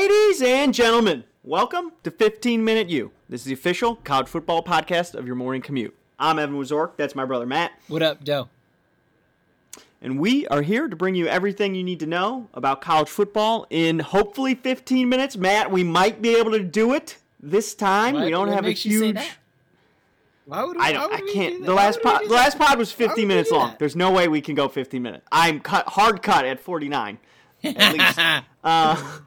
[0.00, 3.10] Ladies and gentlemen, welcome to 15 Minute U.
[3.28, 5.94] This is the official college football podcast of your morning commute.
[6.18, 6.92] I'm Evan Wazork.
[6.96, 7.72] That's my brother Matt.
[7.86, 8.48] What up, Doe?
[10.00, 13.66] And we are here to bring you everything you need to know about college football
[13.68, 15.36] in hopefully 15 minutes.
[15.36, 18.14] Matt, we might be able to do it this time.
[18.14, 19.30] We don't have a makes you say huge.
[20.46, 21.12] Why would I don't.
[21.12, 21.62] I can't.
[21.62, 22.22] The last pod.
[22.26, 23.68] The last pod was Why would 50 we minutes long.
[23.68, 23.78] that?
[23.78, 25.26] There's no way we can go 15 minutes.
[25.30, 27.18] I'm cut hard cut at 49.
[27.64, 28.18] At least.
[28.62, 29.20] Uh,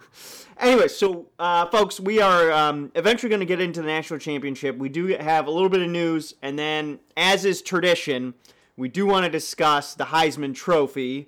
[0.64, 4.78] anyway, so uh, folks, we are um, eventually going to get into the national championship.
[4.78, 8.34] We do have a little bit of news, and then, as is tradition,
[8.78, 11.28] we do want to discuss the Heisman Trophy.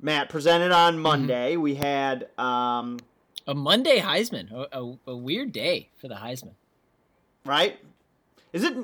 [0.00, 1.02] Matt presented on Mm-hmm.
[1.02, 1.56] Monday.
[1.56, 2.98] We had um,
[3.46, 6.54] a Monday Heisman, a, a, a weird day for the Heisman.
[7.44, 7.78] right.
[8.52, 8.74] Is it?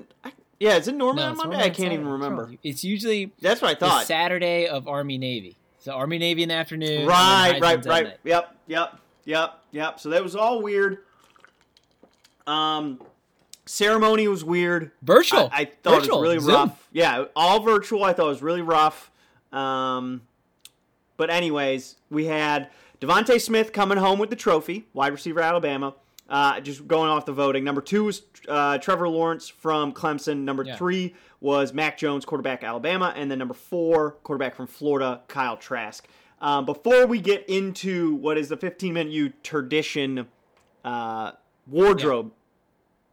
[0.61, 1.57] Yeah, is it normally No, on Monday?
[1.61, 2.53] I can't even remember.
[2.63, 4.07] It's usually That's what I thought.
[4.07, 5.57] Saturday of Army Navy.
[5.81, 7.07] So Army Navy in the afternoon.
[7.07, 8.05] Right, right, right.
[8.07, 8.19] night.
[8.25, 10.01] Yep, yep, yep, yep.
[10.01, 10.99] So that was all weird.
[12.47, 13.01] Um,
[13.67, 14.93] ceremony was weird.
[15.03, 15.51] Virtual.
[15.53, 16.19] I, I thought Virtual.
[16.19, 16.55] it was really Zoom.
[16.55, 16.89] rough.
[16.93, 18.05] Yeah, all virtual.
[18.05, 19.11] I thought it was really rough.
[19.53, 20.23] Um,
[21.17, 25.95] but anyways, we had Devonta Smith coming home with the trophy, wide receiver Alabama.
[26.29, 27.63] Uh, just going off the voting.
[27.63, 30.39] Number two was uh, Trevor Lawrence from Clemson.
[30.39, 30.75] Number Yeah.
[30.77, 36.05] three was Mac Jones, quarterback Alabama, and then number four, quarterback from Florida, Kyle Trask.
[36.41, 40.27] Um, before we get into what is the 15 minute U tradition
[40.85, 41.33] uh,
[41.67, 42.33] wardrobe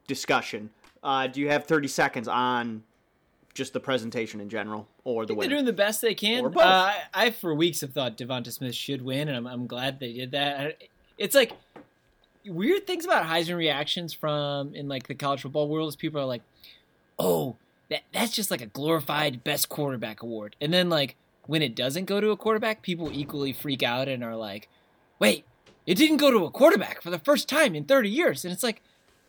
[0.07, 0.69] discussion,
[1.03, 2.83] uh, do you have 30 seconds on
[3.53, 6.45] just the presentation in general or the They're doing the best they can.
[6.45, 9.99] Uh, I, I for weeks have thought Devonta Smith should win, and I'm, I'm glad
[9.99, 10.81] they did that.
[11.17, 11.53] It's like
[12.45, 16.25] weird things about Heisman reactions from in like the college football world is people are
[16.25, 16.42] like,
[17.19, 17.58] "Oh,
[17.89, 21.15] that that's just like a glorified best quarterback award," and then like
[21.48, 24.70] when it doesn't go to a quarterback, people equally freak out and are like,
[25.20, 25.45] "Wait,
[25.86, 28.64] it didn't go to a quarterback for the first time in 30 years," and it's
[28.64, 28.81] like,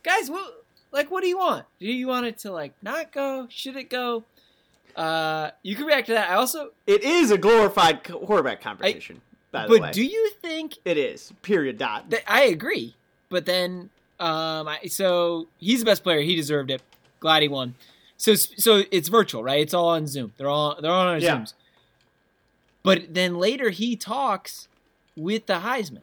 [0.03, 0.65] guys, what?
[0.91, 1.65] Like, what do you want?
[1.79, 3.47] Do you want it to like not go?
[3.49, 4.23] Should it go?
[4.95, 6.29] Uh, you can react to that.
[6.29, 9.19] I also, It is a glorified quarterback competition,
[9.51, 9.79] by the way.
[9.79, 11.33] but do you think it is.
[11.41, 11.77] Period.
[11.77, 12.09] Dot.
[12.11, 12.95] that I agree?
[13.27, 13.89] But then,
[14.21, 16.21] um, I, so he's the best player.
[16.21, 16.81] He deserved it.
[17.19, 17.75] Glad he won.
[18.15, 19.59] So, so it's virtual, right?
[19.59, 20.31] It's all on Zoom.
[20.37, 21.39] They're all they're all on our Yeah.
[21.39, 21.53] Zooms.
[22.85, 24.67] But then later he talks
[25.17, 26.01] with the Heisman.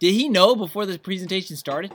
[0.00, 1.92] Did he know before the presentation started?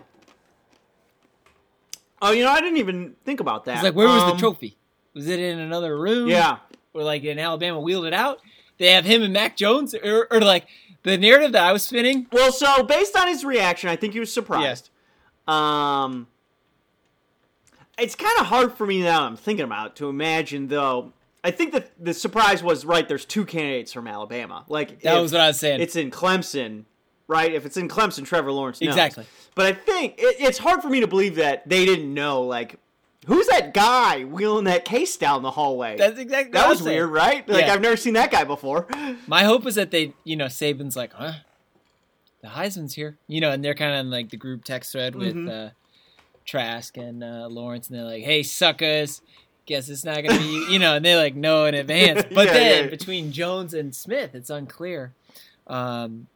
[2.21, 3.75] Oh, you know, I didn't even think about that.
[3.75, 4.77] It's like, where was the Um, trophy?
[5.13, 6.29] Was it in another room?
[6.29, 6.57] Yeah.
[6.93, 8.39] or like in Alabama wheeled it out.
[8.77, 10.65] They have him and Mac Jones, or, or like
[11.03, 12.27] the narrative that I was spinning.
[12.31, 14.89] Well, so based on his reaction, I think he was surprised.
[15.47, 16.27] Um,
[17.97, 19.23] it's kind of hard for me now.
[19.23, 21.11] I'm thinking about it, to imagine though.
[21.45, 23.07] I think that the surprise was right.
[23.07, 24.65] There's two candidates from Alabama.
[24.67, 25.79] Like That was what I was saying.
[25.81, 26.85] It's in Clemson,
[27.27, 27.53] right?
[27.53, 28.89] If it's in Clemson, Trevor Lawrence knows.
[28.89, 29.25] Exactly.
[29.53, 32.41] But I think it, it's hard for me to believe that they didn't know.
[32.41, 32.79] Like,
[33.27, 35.97] who's that guy wheeling that case down the hallway?
[35.97, 37.47] That's exactly that was weird, right?
[37.47, 37.73] Like Yeah.
[37.73, 38.87] I've never seen that guy before.
[39.27, 41.33] My hope is that they, you know, Saban's like, huh?
[42.41, 45.15] The Heisman's here, you know, and they're kind of in like the group text thread
[45.15, 45.67] with Mhm.
[45.67, 45.69] uh,
[46.45, 49.21] Trask and uh, Lawrence, and they're like, "Hey, suckers,
[49.65, 52.23] guess it's not gonna be you," know, and they like know in advance.
[52.33, 52.89] But Yeah, then yeah.
[52.89, 55.13] between Jones and Smith, it's unclear
[55.67, 56.27] um,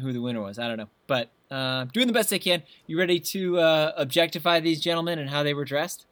[0.00, 0.58] who the winner was.
[0.58, 2.62] I don't know, but uh, doing the best they can.
[2.86, 6.06] You ready to uh, objectify these gentlemen and how they were dressed?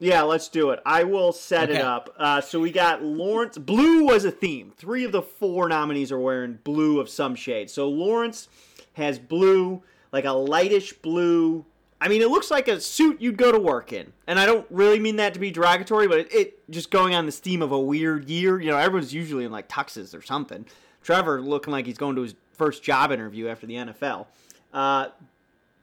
[0.00, 0.80] Yeah, let's do it.
[0.86, 2.14] I will set it up.
[2.16, 3.58] Uh, so we got Lawrence.
[3.58, 4.72] Blue was a theme.
[4.76, 7.68] Three of the four nominees are wearing blue of some shade.
[7.68, 8.48] So Lawrence
[8.92, 11.64] has blue, like a lightish blue.
[12.00, 14.12] I mean, it looks like a suit you'd go to work in.
[14.26, 17.26] And I don't really mean that to be derogatory, but it, it just going on
[17.26, 18.60] this theme of a weird year.
[18.60, 20.64] You know, everyone's usually in like tuxes or something.
[21.02, 24.26] Trevor looking like he's going to his first job interview after the NFL.
[24.72, 25.08] Uh,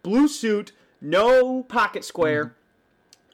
[0.04, 0.72] blue suit,
[1.02, 2.56] no pocket square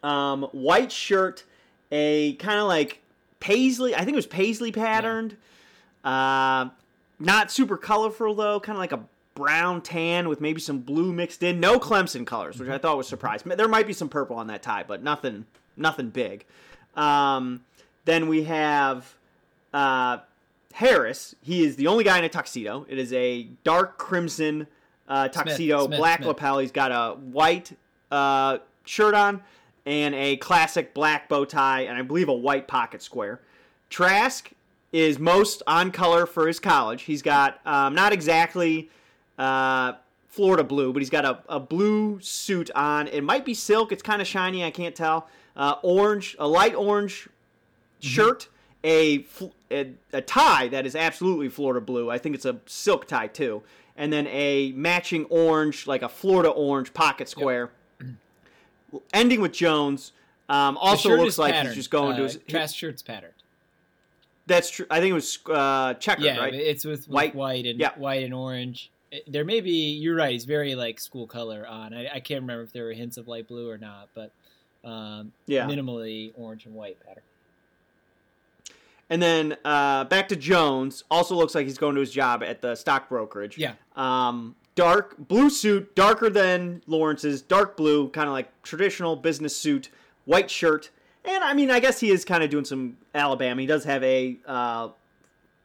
[0.03, 1.43] um, white shirt,
[1.91, 3.01] a kind of like
[3.39, 3.95] paisley.
[3.95, 5.37] I think it was paisley patterned.
[6.03, 6.69] Uh,
[7.19, 9.01] not super colorful though, kind of like a
[9.41, 11.59] brown tan with maybe some blue mixed in.
[11.59, 13.43] No Clemson colors, which I thought was surprised.
[13.43, 16.45] There might be some purple on that tie, but nothing, nothing big.
[16.95, 17.61] Um,
[18.05, 19.15] then we have
[19.73, 20.19] uh,
[20.73, 21.33] Harris.
[21.41, 22.85] He is the only guy in a tuxedo.
[22.87, 24.67] It is a dark crimson
[25.07, 26.27] uh, tuxedo, Smith, black Smith.
[26.27, 26.59] lapel.
[26.59, 27.75] He's got a white
[28.11, 29.41] uh, shirt on
[29.87, 33.41] and a classic black bow tie, and I believe a white pocket square.
[33.89, 34.51] Trask
[34.91, 37.01] is most on color for his college.
[37.03, 38.91] He's got um, not exactly
[39.37, 39.93] uh,
[40.27, 43.07] Florida blue, but he's got a, a blue suit on.
[43.07, 43.91] It might be silk.
[43.91, 44.63] It's kind of shiny.
[44.63, 45.27] I can't tell.
[45.55, 47.27] Uh, orange, a light orange
[47.99, 48.47] shirt,
[48.83, 52.09] a, fl- a a tie that is absolutely Florida blue.
[52.09, 53.61] I think it's a silk tie too,
[53.97, 57.71] and then a matching orange, like a Florida orange pocket square.
[59.13, 60.11] Ending with Jones.
[60.49, 61.69] Um, also looks like patterned.
[61.75, 62.39] he's just going to uh, his.
[62.47, 63.33] Trask shirt's patterned.
[64.47, 64.85] That's true.
[64.89, 66.53] I think it was uh, checkered, Yeah, right?
[66.53, 67.35] it's with, with White.
[67.35, 67.91] white, and Yeah.
[67.95, 68.91] white and orange.
[69.27, 69.91] There may be.
[69.93, 70.31] You're right.
[70.31, 71.93] He's very like school color on.
[71.93, 74.31] I, I can't remember if there were hints of light blue or not, but
[74.83, 75.67] um, Yeah.
[75.67, 77.23] minimally orange and white pattern.
[79.09, 81.03] And then uh, back to Jones.
[81.11, 83.57] Also looks like he's going to his job at the stock brokerage.
[83.57, 83.73] Yeah.
[83.97, 89.89] Um, dark blue suit, darker than Lawrence's, dark blue, kind of like traditional business suit,
[90.23, 90.91] white shirt.
[91.25, 93.59] And I mean, I guess he is kind of doing some Alabama.
[93.59, 94.89] He does have a, uh,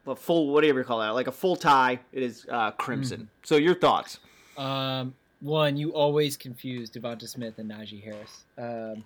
[0.07, 1.99] a full, whatever you call that, like a full tie.
[2.11, 3.21] It is uh, crimson.
[3.21, 3.47] Mm.
[3.47, 4.19] So your thoughts?
[4.57, 8.45] Um, one, you always confuse Devonta Smith and Najee Harris.
[8.57, 9.03] Um,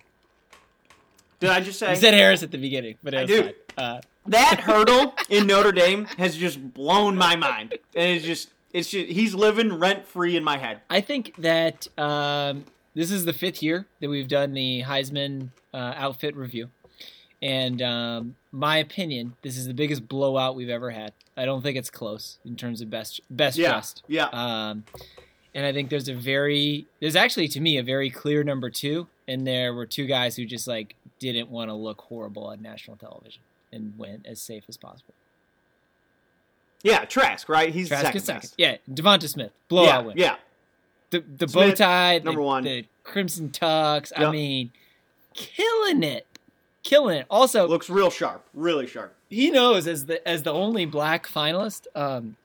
[1.40, 3.50] Did I just say you said Harris at the beginning, but I do.
[3.76, 8.90] Uh, that hurdle in Notre Dame has just blown my mind, and it's just, it's
[8.90, 10.80] just, he's living rent free in my head.
[10.88, 12.64] I think that um,
[12.94, 16.70] this is the fifth year that we've done the Heisman uh, outfit review,
[17.42, 21.12] and um, my opinion, this is the biggest blowout we've ever had.
[21.36, 24.02] I don't think it's close in terms of best best Yeah, dressed.
[24.06, 24.26] yeah.
[24.32, 24.84] Um,
[25.54, 29.08] and I think there's a very there's actually to me a very clear number two,
[29.28, 32.96] and there were two guys who just like didn't want to look horrible on national
[32.96, 33.42] television
[33.72, 35.14] and went as safe as possible.
[36.82, 37.72] Yeah, Trask, right?
[37.72, 38.76] He's Trask second is second, yeah.
[38.90, 40.16] Devonta Smith Yeah, blowout win.
[40.18, 40.36] yeah.
[41.10, 42.64] the the Smith, bow tie, the, number one.
[42.64, 44.12] the crimson tux.
[44.16, 44.72] I mean,
[45.34, 46.26] killing it,
[46.82, 47.26] killing it.
[47.30, 49.14] Also, Looks real sharp, really sharp.
[49.30, 52.36] he knows as the as the only black finalist, um,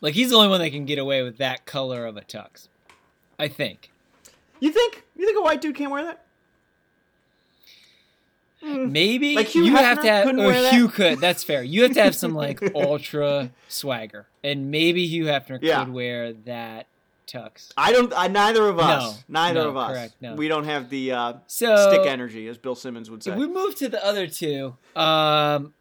[0.00, 2.68] like he's the only one that can get away with that color of a tux.
[3.38, 3.90] I think.
[4.60, 5.04] You think?
[5.16, 6.24] You think a white dude can't wear that?
[8.64, 8.90] Mm.
[8.92, 10.72] Maybe Like Hugh you have to have or wear that?
[10.72, 11.18] Hugh could.
[11.20, 11.62] That's fair.
[11.62, 15.84] You have to have some like ultra swagger, and maybe Hugh Hefner Yeah.
[15.84, 16.86] could wear that
[17.26, 17.70] tux.
[17.76, 18.12] I don't.
[18.16, 19.24] I, neither of us.
[19.28, 19.90] No, neither no, of us.
[19.92, 20.34] correct, no.
[20.34, 23.32] We don't have the uh, So stick energy, as Bill Simmons would say.
[23.32, 25.74] If we move to the other two, um,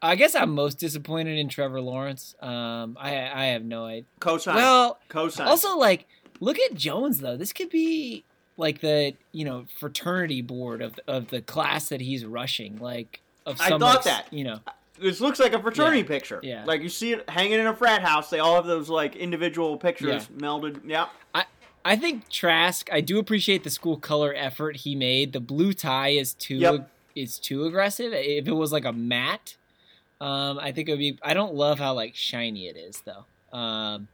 [0.00, 2.34] I guess I'm most disappointed in Trevor Lawrence.
[2.40, 4.04] Um, I I have no idea.
[4.20, 4.56] Cosign.
[4.56, 5.46] Well, Cosign.
[5.46, 6.06] also like
[6.40, 7.36] look at Jones though.
[7.36, 8.24] This could be
[8.56, 12.78] like the you know fraternity board of of the class that he's rushing.
[12.78, 14.32] Like of I some thought like, that.
[14.32, 14.60] you know
[15.00, 16.40] this looks like a fraternity Yeah, picture.
[16.42, 16.64] yeah.
[16.64, 18.30] Like you see it hanging in a frat house.
[18.30, 20.80] They all have those like individual pictures melded.
[20.84, 21.06] Yeah.
[21.84, 22.88] I think Trask.
[22.92, 25.32] I do appreciate the school color effort he made.
[25.32, 26.88] The blue tie is too Yep.
[27.16, 28.12] is too aggressive.
[28.12, 29.56] If it was like a matte,
[30.20, 31.18] um, I think it would be.
[31.24, 33.24] I don't love how like shiny it is though.
[33.58, 34.06] Um,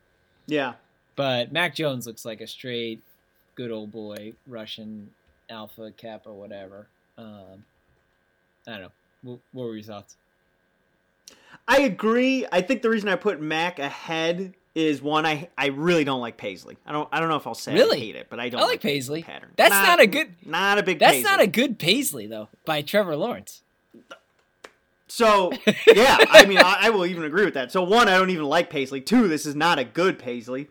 [0.47, 0.75] Yeah.
[1.15, 3.03] but Mac Jones looks like a straight
[3.55, 5.11] good old boy Russian
[5.51, 6.87] Alpha Kappa whatever.
[7.19, 7.67] Um,
[8.67, 8.93] I don't know.
[9.25, 10.17] What, what were your thoughts?
[11.69, 12.47] I agree.
[12.51, 15.27] I think the reason I put Mac ahead is one.
[15.27, 16.79] I I really don't like Paisley.
[16.87, 17.09] I don't.
[17.13, 17.99] I don't know if I'll say Really?
[17.99, 18.61] I hate it, but I don't.
[18.61, 19.23] I like the Paisley.
[19.23, 19.51] pattern.
[19.57, 20.99] That's not a good- Not a big.
[20.99, 21.31] That's Paisley.
[21.31, 23.63] not a good Paisley though by Trevor Lawrence.
[25.09, 25.53] So
[25.87, 27.73] yeah, I mean, I, I will even agree with that.
[27.73, 29.01] So one, I don't even like Paisley.
[29.01, 30.69] Two, this is not a good Paisley.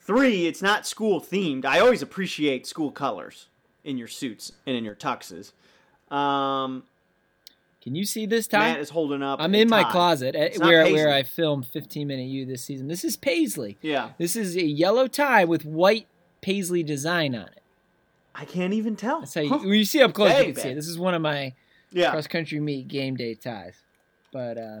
[0.00, 1.64] Three, it's not school themed.
[1.64, 3.46] I always appreciate school colors
[3.82, 5.52] in your suits and in your tuxes.
[6.14, 6.82] Um,
[7.84, 8.72] Can you see this tie?
[8.72, 9.40] Matt is holding up.
[9.40, 10.92] I'm a in my closet at, where Paisley.
[10.94, 12.88] where I filmed 15 Minute U this season.
[12.88, 13.76] This is Paisley.
[13.82, 16.06] Yeah, This is a yellow tie with white
[16.40, 17.60] Paisley design on it.
[18.34, 19.20] I can't even tell.
[19.20, 19.58] That's how you, Huh.
[19.58, 20.52] when you see up close, you Baby.
[20.54, 20.74] can see it.
[20.76, 21.52] This is one of my
[21.92, 23.74] yeah, cross country meet game day ties.
[24.32, 24.80] But uh,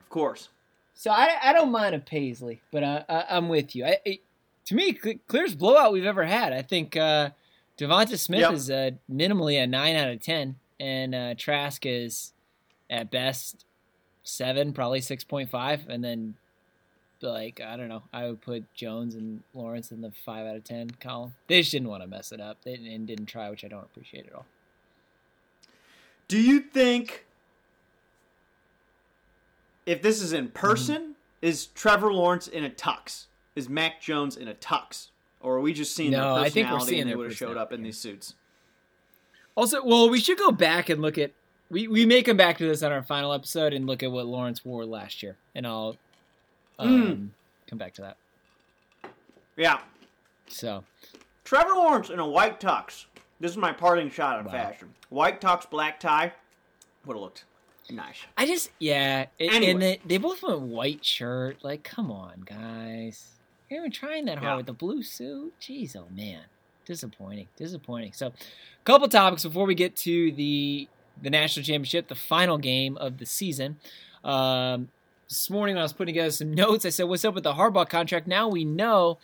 [0.00, 0.50] of course.
[0.94, 3.86] so I, I don't mind a Paisley, but I, I, I'm with you.
[3.86, 4.20] I, it,
[4.66, 6.52] to me, clearest blowout we've ever had.
[6.52, 7.30] I think uh,
[7.78, 8.52] Devonta Smith Yep.
[8.52, 12.32] is uh, minimally a nine out of ten, and uh, Trask is
[12.90, 13.64] at best
[14.22, 16.34] seven, probably six point five, and then
[17.20, 20.64] like I don't know, I would put Jones and Lawrence in the five out of
[20.64, 21.34] ten column.
[21.48, 23.82] They just didn't want to mess it up, they and didn't try, which I don't
[23.84, 24.46] appreciate at all.
[26.28, 27.24] Do you think
[29.86, 30.44] if this is Mm-hmm.
[30.44, 33.26] in person, is Trevor Lawrence in a tux?
[33.56, 35.08] Is Mac Jones in a tux?
[35.40, 37.36] Or are we just seeing No, their I think we're seeing and they would have
[37.36, 38.34] showed up in personality, these suits?
[39.58, 41.32] Also, well, we should go back and look at
[41.68, 44.24] we we may come back to this on our final episode and look at what
[44.26, 45.96] Lawrence wore last year, and I'll
[46.78, 47.32] um,
[47.68, 48.16] come back to that.
[49.56, 49.80] Yeah.
[50.46, 50.84] So
[51.42, 53.06] Trevor Lawrence in a white tux.
[53.40, 54.52] This is my parting shot of Wow.
[54.52, 54.94] fashion.
[55.10, 56.32] White tux, black tie.
[57.04, 57.44] Would have looked
[57.90, 58.18] nice.
[58.36, 61.64] I just yeah, it, and they, they both went white shirt.
[61.64, 63.30] Like, come on, guys,
[63.68, 64.56] you're even trying that hard Yeah.
[64.58, 65.52] with the blue suit.
[65.60, 66.42] Jeez, oh man,
[66.88, 68.12] disappointing, disappointing.
[68.14, 68.32] So, a
[68.84, 70.88] couple topics before we get to the
[71.20, 73.76] the national championship, the final game of the season.
[74.24, 74.88] Um,
[75.28, 77.52] this morning when I was putting together some notes, I said, "What's up with the
[77.52, 79.18] Harbaugh contract?" Now we know.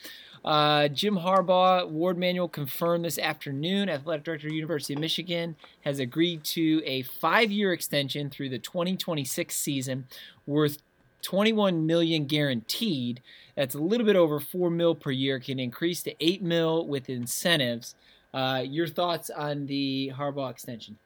[0.45, 3.89] Uh, Jim Harbaugh, Warde Manuel confirmed this afternoon.
[3.89, 5.57] Athletic director, University of Michigan,
[5.87, 10.07] has agreed to a five-year extension through the 2026 season,
[10.47, 10.83] worth
[11.25, 13.21] 21 million guaranteed.
[13.57, 15.41] That's a little bit over four mil per year.
[15.41, 17.95] Can increase to eight mil with incentives.
[18.33, 20.99] Uh, your thoughts on the Harbaugh extension?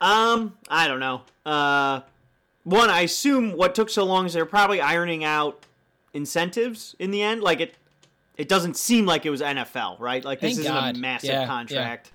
[0.00, 1.22] Um, I don't know.
[1.44, 2.00] Uh,
[2.64, 5.64] one, I assume what took so long is they're probably ironing out
[6.14, 7.42] incentives in the end.
[7.42, 7.74] Like it,
[8.36, 10.24] it doesn't seem like it was NFL, right?
[10.24, 10.96] Like this Thank isn't God.
[10.96, 12.12] a massive Yeah, contract.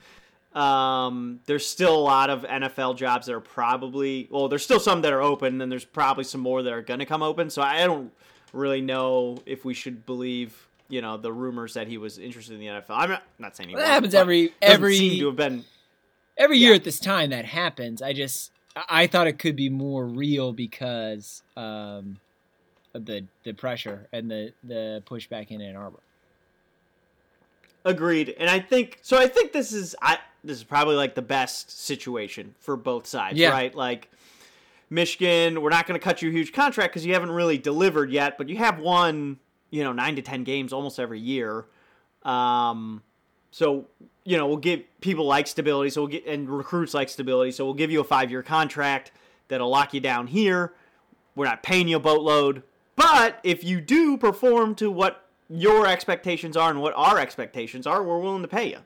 [0.55, 5.01] Um, there's still a lot of NFL jobs that are probably well, there's still some
[5.01, 7.50] that are open, and then there's probably some more that are going to come open.
[7.50, 8.12] So I don't
[8.51, 12.60] really know if we should believe, you know, the rumors that he was interested in
[12.60, 12.86] the NFL.
[12.91, 15.65] I'm not, not saying he That happens every every seem to have been.
[16.38, 16.75] every year Yeah.
[16.75, 18.01] at this time that happens.
[18.03, 22.19] I just I I thought it could be more real because um,
[22.93, 26.00] of the the pressure and the the pushback in Ann Arbor.
[27.86, 29.17] Agreed, and I think so.
[29.17, 33.38] I think this is I this is probably like the best situation for both sides,
[33.38, 33.50] Yeah.
[33.51, 33.73] right?
[33.73, 34.09] Like
[34.89, 38.12] Michigan, we're not going to cut you a huge contract because you haven't really delivered
[38.12, 39.39] yet, but you have won,
[39.71, 41.65] you know, nine to ten games almost every year.
[42.23, 43.01] Um,
[43.51, 43.85] so
[44.25, 47.65] you know we'll give people like stability, so we'll get and recruits like stability, so
[47.65, 49.12] we'll give you a five year contract
[49.47, 50.73] that'll lock you down here.
[51.35, 52.63] We're not paying you a boatload,
[52.95, 58.01] but if you do perform to what your expectations are and what our expectations are,
[58.03, 58.79] we're willing to pay you.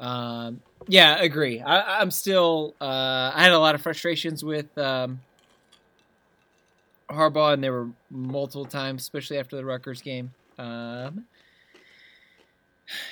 [0.00, 1.60] Um, yeah, agree.
[1.60, 2.74] I, I'm still.
[2.80, 5.20] Uh, I had a lot of frustrations with um,
[7.08, 11.24] Harbaugh, and there were multiple times, especially after the Rutgers game um,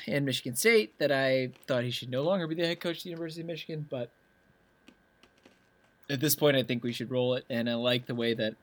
[0.07, 3.03] and Michigan State, that I thought he should no longer be the head coach of
[3.05, 3.87] the University of Michigan.
[3.89, 4.11] But
[6.11, 8.55] at this point, I think we should roll it, and I like the way that.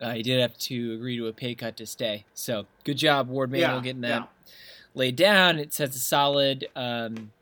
[0.00, 2.24] Uh, he did have to agree to a pay cut to stay.
[2.34, 4.52] So good job, Warde Manuel, getting that yeah.
[4.94, 5.58] Laid down.
[5.58, 7.32] It sets a solid um,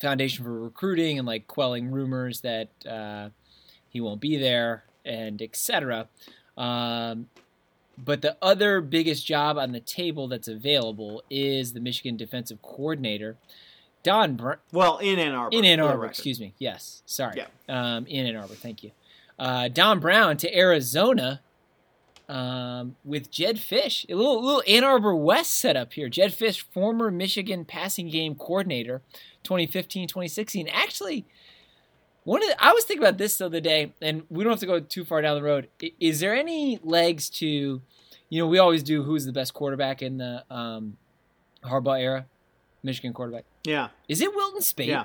[0.00, 3.30] foundation for recruiting and like quelling rumors that uh,
[3.88, 6.08] he won't be there and etc.
[6.56, 7.28] Um,
[7.98, 13.36] but the other biggest job on the table that's available is the Michigan defensive coordinator,
[14.02, 15.56] Don Br- Well, in Ann Arbor.
[15.56, 16.04] in Ann Arbor.
[16.06, 16.52] Excuse me.
[16.58, 17.36] Yes, sorry.
[17.38, 17.46] Yeah.
[17.96, 18.54] Um, in Ann Arbor.
[18.54, 18.90] Thank you.
[19.38, 21.40] Uh, Don Brown to Arizona
[22.28, 24.04] um, with Jedd Fisch.
[24.10, 26.08] A little, little Ann Arbor West setup here.
[26.08, 29.02] Jedd Fisch, former Michigan passing game coordinator,
[29.44, 30.68] 2015 2016.
[30.68, 31.24] Actually,
[32.24, 34.60] one of the, I was thinking about this the other day, and we don't have
[34.60, 35.68] to go too far down the road.
[36.00, 37.46] Is there any legs to,
[38.28, 40.96] you know, we always do who's the best quarterback in the um,
[41.64, 42.26] Harbaugh era,
[42.82, 43.44] Michigan quarterback.
[43.64, 44.88] Yeah, Is it Wilton Speight?
[44.88, 45.04] yeah.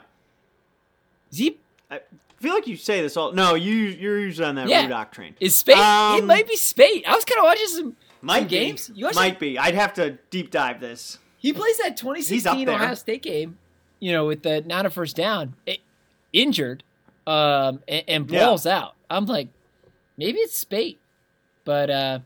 [1.31, 1.57] Is he
[1.89, 2.01] I
[2.41, 3.31] feel like you say this all.
[3.31, 4.88] No, you you're usually on that Yeah.
[4.88, 5.36] Rudock train.
[5.39, 5.77] is Speight?
[5.77, 7.05] it Um, might be Speight.
[7.07, 7.95] I was kind of watching some.
[8.21, 8.50] Might be.
[8.50, 8.91] games?
[8.93, 9.57] You Might be.
[9.57, 11.17] I'd have to deep dive this.
[11.38, 12.69] He plays that 2016.
[12.69, 13.57] Ohio State game,
[14.00, 15.79] you know, with the not a first down, i
[16.31, 16.83] injured,
[17.25, 18.45] um, and, and Yeah.
[18.45, 18.93] balls out.
[19.10, 19.48] I'm like,
[20.17, 21.00] maybe it's Speight,
[21.65, 22.19] but uh,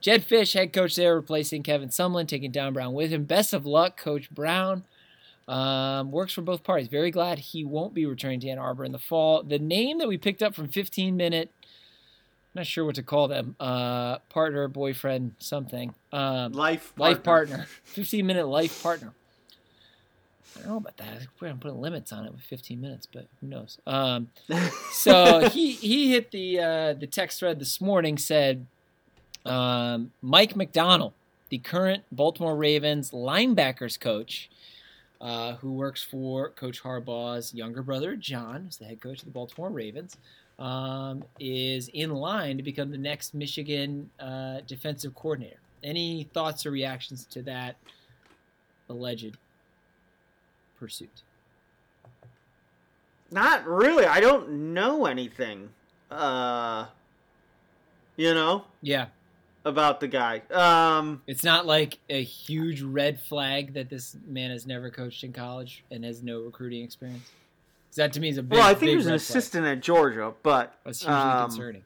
[0.00, 3.24] Jedd Fisch, head coach there, replacing Kevin Sumlin, taking Don Brown with him.
[3.24, 4.84] Best of luck, Coach Brown.
[5.48, 6.88] Um, works for both parties.
[6.88, 9.42] Very glad he won't be returning to Ann Arbor in the fall.
[9.42, 11.50] The name that we picked up from 15 minute,
[12.54, 15.94] not sure what to call them, uh, partner, boyfriend, something.
[16.12, 16.92] Um, Life.
[16.96, 19.12] life partner, 15 minute life partner.
[20.54, 21.26] I don't know about that.
[21.40, 23.78] We're gonna put limits on it with 15 minutes, but who knows?
[23.86, 24.28] Um,
[24.92, 28.66] so he he hit the uh, the text thread this morning said
[29.46, 31.14] um, Mike Macdonald,
[31.48, 34.50] the current Baltimore Ravens linebackers coach,
[35.22, 39.30] uh, who works for Coach Harbaugh's younger brother John, who's the head coach of the
[39.30, 40.16] Baltimore Ravens,
[40.58, 45.60] um, is in line to become the next Michigan uh, defensive coordinator.
[45.84, 47.76] Any thoughts or reactions to that
[48.88, 49.36] alleged
[50.78, 51.22] pursuit?
[53.30, 54.04] Not really.
[54.04, 55.70] I don't know anything.
[56.10, 56.86] Uh,
[58.16, 59.06] you know Yeah,
[59.64, 60.42] about the guy.
[60.50, 65.32] Um, It's not like a huge red flag that this man has never coached in
[65.32, 67.30] college and has no recruiting experience.
[67.96, 68.58] that to me is a big.
[68.58, 69.36] well, I think he was an red flag.
[69.36, 71.84] assistant at Georgia, but That's hugely um, concerning.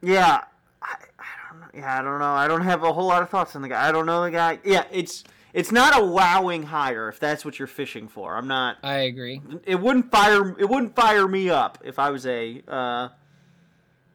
[0.00, 0.44] Yeah,
[0.80, 1.66] I, I don't know.
[1.74, 2.32] Yeah, I don't know.
[2.32, 3.88] I don't have a whole lot of thoughts on the guy.
[3.88, 4.60] I don't know the guy.
[4.64, 8.36] Yeah, it's it's not a wowing hire if that's what you're fishing for.
[8.36, 8.76] I'm not.
[8.82, 9.42] I agree.
[9.64, 10.56] It wouldn't fire.
[10.58, 13.08] It wouldn't fire me up if I was a uh,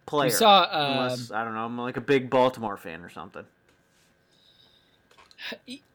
[0.06, 0.30] player.
[0.30, 1.66] saw, um, unless I don't know.
[1.66, 3.44] I'm like a big Baltimore fan or something.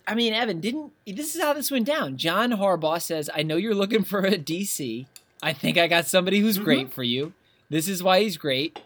[0.06, 2.16] I mean, Evan, didn't this is how this went down?
[2.16, 5.06] John Harbaugh says, "I know you're looking for a DC.
[5.42, 6.64] I think I got somebody who's Mm-hmm.
[6.64, 7.32] great for you.
[7.70, 8.80] This is why he's great."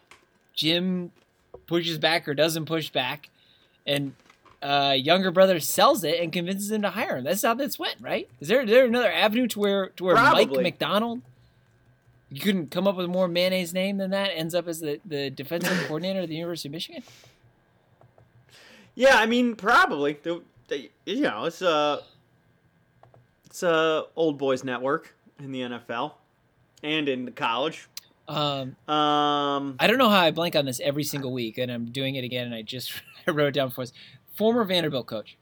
[0.55, 1.11] Jim
[1.67, 3.31] pushes back or doesn't push back,
[3.87, 4.15] and
[4.63, 7.25] uh, younger brother sells it and convinces him to hire him.
[7.25, 8.29] That's how this went, right?
[8.41, 11.23] Is there is there another avenue to where to where Mike Macdonald?
[12.33, 14.31] You couldn't come up with a more mayonnaise name than that.
[14.35, 17.03] Ends up as the, the defensive coordinator of the University of Michigan.
[18.95, 20.19] Yeah, I mean, probably.
[20.23, 22.01] They- they- You know, it's a
[23.45, 26.15] it's a old boys network in the NFL
[26.83, 27.89] and in the college.
[28.29, 31.87] Um, Um, I don't know how I blank on this every single week, and I'm
[31.93, 32.47] doing it again.
[32.47, 32.93] And I just
[33.27, 33.93] I wrote it down for us.
[34.37, 35.37] Former Vanderbilt coach.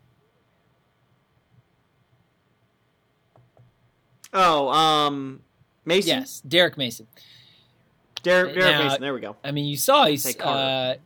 [4.33, 5.41] oh, um,
[5.85, 6.19] Mason.
[6.21, 7.07] Yes, Derek Mason.
[8.23, 9.01] Derek, Derek Now- Mason.
[9.01, 9.37] There we go.
[9.43, 10.97] I mean, you saw he's uh,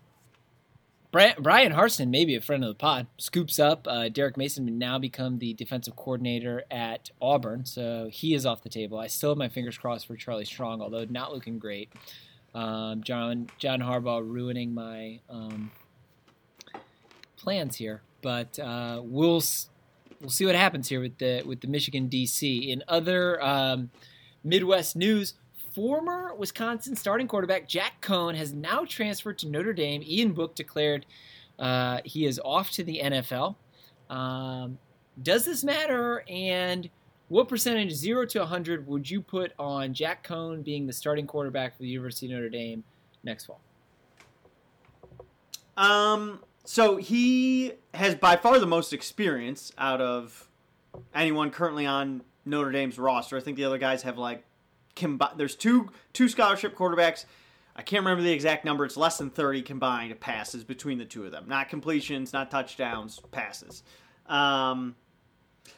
[1.12, 4.98] Brian Harson, maybe a friend of the pod, scoops up uh, Derek Mason would now
[4.98, 8.98] become the defensive coordinator at Auburn, so he is off the table.
[8.98, 11.88] I still have my fingers crossed for Charlie Strong, although not looking great.
[12.52, 15.70] Um, John John Harbaugh ruining my um,
[17.36, 19.42] plans here, but uh, we'll
[20.20, 22.68] we'll see what happens here with the with the Michigan DC.
[22.68, 23.90] In other um,
[24.44, 25.34] Midwest news,
[25.74, 30.02] former Wisconsin starting quarterback Jack Coan has now transferred to Notre Dame.
[30.06, 31.06] Ian Book declared
[31.58, 33.56] uh, he is off to the NFL.
[34.10, 34.78] Um,
[35.22, 36.24] does this matter?
[36.28, 36.90] And
[37.28, 41.76] what percentage, zero to 100, would you put on Jack Coan being the starting quarterback
[41.76, 42.84] for the University of Notre Dame
[43.22, 43.60] next fall?
[45.76, 50.48] Um, so he has by far the most experience out of
[51.14, 53.36] anyone currently on Notre Dame's roster.
[53.36, 54.44] I think the other guys have like
[54.96, 57.24] combi- There's two two scholarship quarterbacks.
[57.76, 58.84] I can't remember the exact number.
[58.84, 61.46] It's less than 30 combined passes between the two of them.
[61.48, 63.82] Not completions, not touchdowns, passes.
[64.26, 64.94] Um,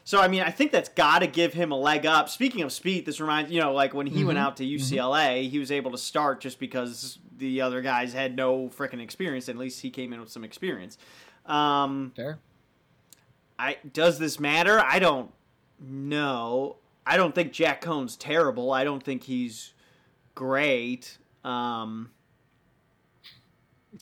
[0.03, 2.29] so I mean, I think that's got to give him a leg up.
[2.29, 4.41] Speaking of Speight, this reminds you know, like when he went Mhm.
[4.41, 8.67] out to UCLA, he was able to start just because the other guys had no
[8.69, 9.47] freaking experience.
[9.49, 10.97] At least he came in with some experience.
[11.45, 12.39] Um, Fair.
[13.57, 14.79] I does this matter?
[14.79, 15.31] I don't
[15.79, 16.77] know.
[17.05, 18.71] I don't think Jack Coan's terrible.
[18.71, 19.73] I don't think he's
[20.35, 21.17] great.
[21.43, 22.09] Um,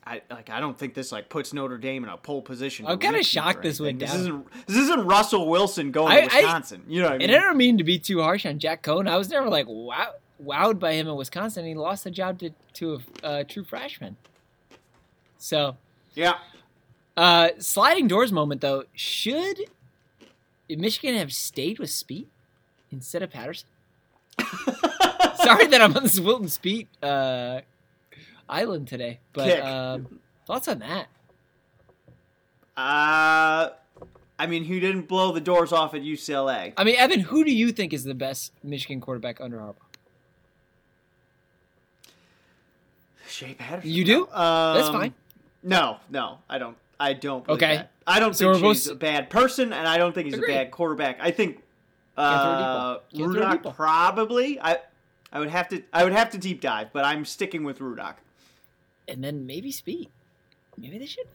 [0.05, 0.49] I like.
[0.49, 2.85] I don't think this like puts Notre Dame in a pole position.
[2.87, 4.09] I'm kinda shocked this went down.
[4.09, 4.47] This isn't.
[4.67, 6.83] This isn't Russell Wilson going I- to I- Wisconsin.
[6.87, 7.29] you know what I mean?
[7.29, 9.07] And I don't mean to be too harsh on Jack Coan.
[9.07, 11.65] I was never like wow, wowed by him in Wisconsin.
[11.65, 14.17] He lost the job to, to a uh, true freshman.
[15.37, 15.77] So,
[16.15, 16.35] yeah.
[17.15, 18.85] uh, sliding doors moment though.
[18.93, 19.59] Should
[20.69, 22.27] Michigan have stayed with Speight
[22.91, 23.67] instead of Patterson?
[24.39, 27.61] Sorry that I'm on this Wilton Speight uh,
[28.49, 31.07] island today, but um, thoughts on that?
[32.77, 33.69] Uh,
[34.37, 36.73] I mean, who didn't blow the doors off at UCLA?
[36.77, 39.75] I mean, Evan, who do you think is the best Michigan quarterback under Harbaugh?
[43.27, 43.89] Shea Patterson.
[43.91, 44.19] You do?
[44.35, 44.73] No.
[44.73, 45.13] That's Um, fine.
[45.63, 46.77] No, no, I don't.
[46.99, 47.45] I don't.
[47.45, 47.75] Believe Okay.
[47.77, 47.91] that.
[48.07, 50.51] I don't So think we're both- a bad person, and I don't think he's Agreed.
[50.51, 51.17] a bad quarterback.
[51.21, 51.63] I think Can't
[52.15, 52.93] throw a deep uh, ball.
[52.95, 53.71] Can't throw a deep ball.
[53.73, 54.59] Rudock probably.
[54.61, 54.77] I
[55.33, 55.83] I would have to.
[55.91, 58.15] I would have to deep dive, but I'm sticking with Rudock.
[59.07, 60.09] And then maybe Speight.
[60.77, 61.27] Maybe they should.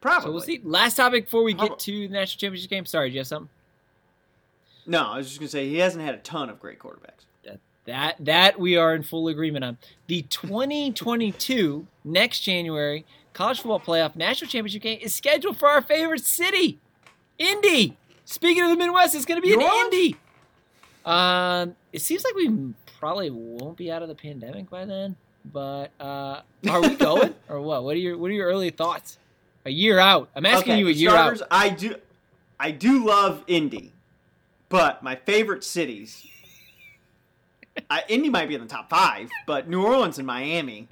[0.00, 0.26] Probably.
[0.28, 0.60] So we'll see.
[0.64, 2.86] Last topic before we get to the national championship game.
[2.86, 3.48] Sorry, do you have something?
[4.86, 7.10] No, I was just gonna say he hasn't had a ton of great quarterbacks.
[7.86, 9.76] That that we are in full agreement on.
[10.06, 16.24] The 2022 next January college football playoff national championship game is scheduled for our favorite
[16.24, 16.78] city,
[17.38, 17.98] Indy.
[18.24, 20.16] Speaking of the Midwest, it's going to be in Indy.
[21.04, 25.16] Um, it seems like we probably won't be out of the pandemic by then.
[25.44, 27.84] But uh, are we going or what?
[27.84, 29.18] What are your What are your early thoughts?
[29.66, 30.30] A year out.
[30.34, 31.48] I'm asking okay, you a year starters, out.
[31.50, 31.96] I do.
[32.58, 33.92] I do love Indy,
[34.70, 36.26] but my favorite cities.
[38.08, 40.88] Indy might be in the top five, but New Orleans and Miami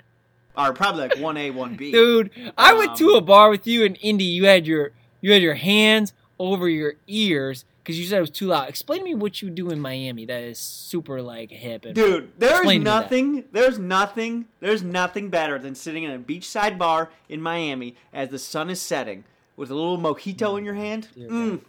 [0.56, 1.92] are probably like one A, one B.
[1.92, 4.24] Dude, I went to Um, a bar with you in Indy.
[4.24, 8.30] You had your you had your hands over your ears because you said it was
[8.30, 8.68] too loud.
[8.68, 11.84] Explain to me what you do in Miami that is super like hip.
[11.84, 13.00] And, Dude, there's Explain to me that.
[13.02, 18.28] nothing, there's nothing, there's nothing better than sitting in a beachside bar in Miami as
[18.28, 19.24] the sun is setting
[19.56, 21.08] with a little mojito in your hand.
[21.16, 21.60] Mm,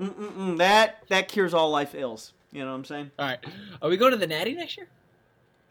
[0.00, 0.58] mm, mm, mm.
[0.58, 2.32] That that cures all life ills.
[2.52, 3.10] You know what I'm saying?
[3.18, 3.38] All right,
[3.80, 4.88] are we going to the Natty next year?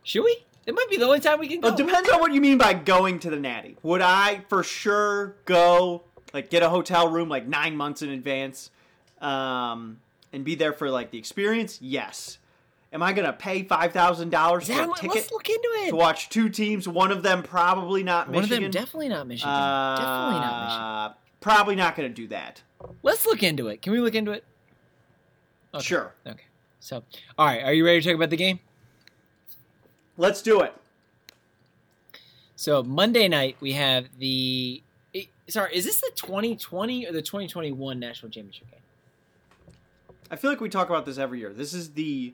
[0.03, 0.45] Should we?
[0.65, 1.69] It might be the only time we can go.
[1.69, 3.77] It depends on what you mean by going to the Natty.
[3.83, 8.69] Would I for sure go, like, get a hotel room like nine months in advance,
[9.21, 9.99] um,
[10.31, 11.79] and be there for like the experience?
[11.81, 12.37] Yes.
[12.91, 15.89] Am I gonna pay five thousand dollars for a what- ticket let's look into it.
[15.89, 16.87] to watch two teams?
[16.87, 18.65] One of them probably not One Michigan.
[18.65, 19.49] of them definitely not Michigan.
[19.53, 21.17] Uh, definitely not Michigan.
[21.41, 22.61] probably not going to do that.
[23.03, 23.81] Let's look into it.
[23.83, 24.43] Can we look into it?
[25.73, 25.83] Okay.
[25.83, 26.15] Sure.
[26.25, 26.43] Okay.
[26.79, 27.03] So,
[27.37, 28.59] all right, are you ready to talk about the game?
[30.19, 30.73] Let's do it.
[32.57, 34.83] So Monday night we have the.
[35.15, 38.81] eh, Sorry, is this the 2020 or the 2021 national championship game?
[40.29, 41.53] I feel like we talk about this every year.
[41.53, 42.33] This is the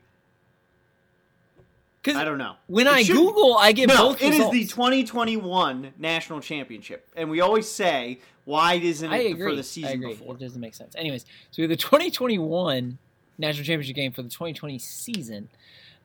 [2.02, 2.56] Because I don't know.
[2.66, 4.52] when It I should- Google, I get no, both it is results.
[4.54, 9.52] the 2021 national championship, and we always say why isn't I it agree.
[9.52, 10.14] for the season I agree.
[10.16, 10.34] before?
[10.36, 10.96] It doesn't make sense.
[10.96, 12.98] Anyways, so we have the 2021
[13.38, 15.50] national championship game for the 2020 season.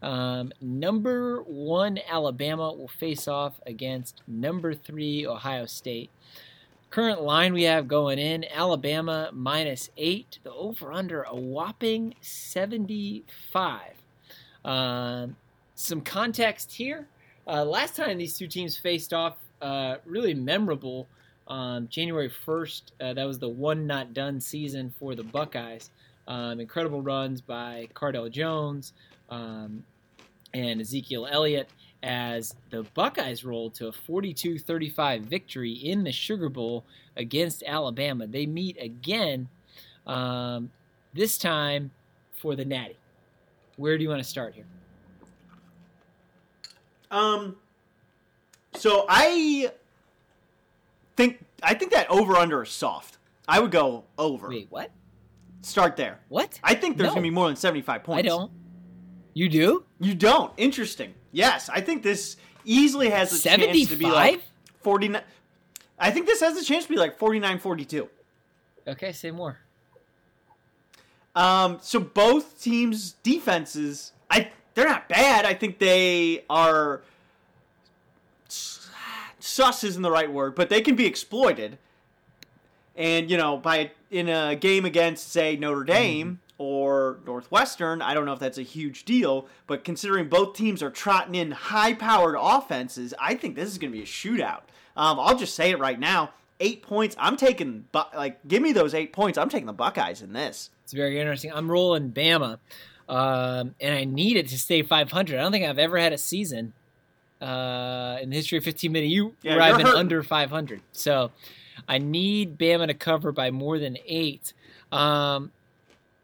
[0.02, 6.10] Um, number one Alabama will face off against number three Ohio State.
[6.90, 10.38] Current line we have going in Alabama minus eight.
[10.42, 13.80] The over under a whopping 75.
[14.64, 15.36] Um,
[15.74, 17.06] some context here.
[17.46, 21.06] Uh, last time these two teams faced off, uh, really memorable.
[21.46, 25.90] Um, January 1st, uh, that was the one not done season for the Buckeyes.
[26.28, 28.92] Um, incredible runs by Cardale Jones
[29.30, 29.84] um,
[30.52, 31.68] and Ezekiel Elliott
[32.02, 36.84] as the Buckeyes rolled to a 42 35 victory in the Sugar Bowl
[37.16, 38.26] against Alabama.
[38.26, 39.48] They meet again,
[40.06, 40.70] um,
[41.12, 41.90] this time
[42.36, 42.96] for the Natty.
[43.76, 44.64] Where do you want to start here?
[47.10, 47.56] Um,
[48.74, 49.72] so I
[51.16, 53.18] think I think that over under is soft.
[53.48, 54.48] I would go over.
[54.48, 54.90] Wait, what?
[55.62, 56.20] Start there.
[56.28, 56.58] What?
[56.62, 57.14] I think there's No.
[57.14, 58.18] gonna be more than 75 points.
[58.20, 58.50] I don't.
[59.34, 59.84] You do?
[60.00, 60.52] You don't.
[60.56, 61.14] Interesting.
[61.32, 64.42] Yes, I think this easily has a chance to be like 75?
[64.82, 65.22] 49.
[65.98, 68.08] I think this has a chance to be like 49 42.
[68.88, 69.58] Okay, say more.
[71.36, 75.44] Um, so both teams' defenses, I they're not bad.
[75.44, 77.02] I think they are.
[78.48, 81.78] Sus isn't the right word, but they can be exploited.
[82.96, 88.26] And you know, by in a game against say Notre Dame or Northwestern, I don't
[88.26, 93.14] know if that's a huge deal, but considering both teams are trotting in high-powered offenses,
[93.18, 94.60] I think this is going to be a shootout.
[94.94, 97.16] Um, I'll just say it right now: eight points.
[97.18, 99.38] I'm taking, like, give me those eight points.
[99.38, 100.68] I'm taking the Buckeyes in this.
[100.84, 101.50] It's very interesting.
[101.50, 102.58] I'm rolling Bama,
[103.08, 105.38] um, and I need it to stay 500.
[105.38, 106.74] I don't think I've ever had a season
[107.40, 110.82] uh, in the history of 15 minute U Yeah, where I've been under 500.
[110.92, 111.30] So
[111.88, 114.52] I need Bama to cover by more than eight.
[114.92, 115.52] Um,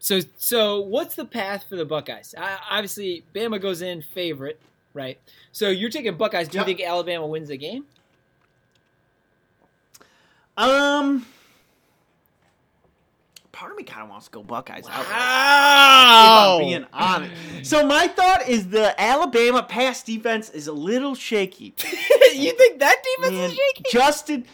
[0.07, 2.33] so so what's the path for the Buckeyes?
[2.39, 4.61] I, obviously, Bama goes in favorite,
[4.95, 5.19] right?
[5.51, 6.47] So you're taking Buckeyes.
[6.49, 6.69] Do Yep.
[6.69, 7.87] you think Alabama wins the game?
[10.57, 11.27] Um,
[13.53, 14.85] part of me kind of wants to go Buckeyes.
[14.87, 16.59] outright, If Wow!
[16.61, 17.67] I'm being honest.
[17.69, 21.75] So my thought is the Alabama pass defense is a little shaky.
[22.35, 23.83] you think that defense Man, is shaky?
[23.91, 24.45] Justin,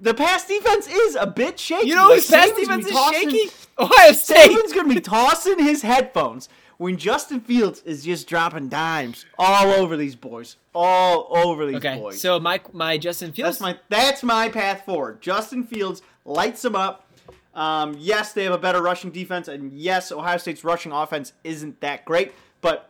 [0.00, 1.88] the pass defense is a bit shaky.
[1.88, 3.50] You know Like, whose pass defense is tossing- shaky?
[3.78, 4.50] Ohio State.
[4.50, 9.72] Saban's going to be tossing his headphones when Justin Fields is just dropping dimes all
[9.72, 12.20] over these boys, all over these Okay, boys.
[12.20, 13.58] so my my Justin Fields.
[13.58, 15.20] That's my that's my path forward.
[15.20, 17.08] Justin Fields lights them up.
[17.54, 21.80] Um, yes, they have a better rushing defense, and yes, Ohio State's rushing offense isn't
[21.80, 22.88] that great, but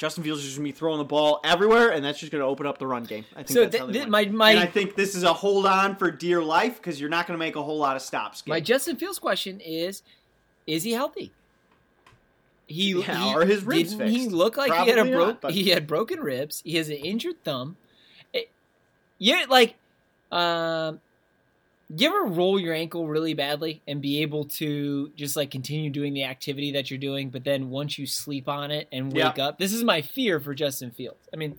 [0.00, 2.66] Justin Fields is just gonna be throwing the ball everywhere, and that's just gonna open
[2.66, 3.26] up the run game.
[3.32, 5.24] I think So that's th- how they th- my- my- and I think this is
[5.24, 8.00] a hold on for dear life because you're not gonna make a whole lot of
[8.02, 8.42] stops.
[8.46, 10.02] My Justin Fields question is:
[10.66, 11.32] Is he healthy?
[12.66, 14.30] He, Yeah, he are his ribs didn't He fixed?
[14.32, 15.26] looked like he had a broke.
[15.28, 16.62] not, but- He had broken ribs.
[16.64, 17.76] He has an injured thumb.
[18.32, 18.48] It-
[19.18, 19.74] yeah, like,
[20.32, 21.00] um,
[21.96, 26.14] you ever roll your ankle really badly and be able to just like continue doing
[26.14, 29.46] the activity that you're doing, but then once you sleep on it and wake Yeah.
[29.48, 31.28] up, this is my fear for Justin Fields.
[31.32, 31.56] I mean,